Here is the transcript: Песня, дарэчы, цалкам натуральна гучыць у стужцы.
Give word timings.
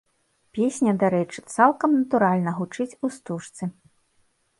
Песня, 0.59 0.93
дарэчы, 1.03 1.43
цалкам 1.55 1.91
натуральна 1.99 2.51
гучыць 2.61 2.97
у 3.09 3.11
стужцы. 3.19 3.63